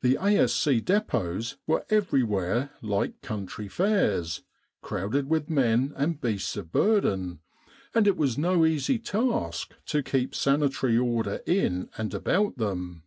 The 0.00 0.14
A.S.C. 0.20 0.80
dep6ts 0.80 1.56
were 1.66 1.84
everywhere 1.90 2.70
like 2.82 3.20
country 3.20 3.66
fairs, 3.66 4.42
crowded 4.80 5.28
with 5.28 5.50
men 5.50 5.92
and 5.96 6.20
beasts 6.20 6.56
of 6.56 6.70
burden; 6.70 7.40
and 7.92 8.06
it 8.06 8.16
was 8.16 8.38
no 8.38 8.64
easy 8.64 9.00
task 9.00 9.72
to 9.86 10.04
keep 10.04 10.36
sanitary 10.36 10.96
order 10.96 11.40
in 11.46 11.90
and 11.98 12.14
about 12.14 12.58
them. 12.58 13.02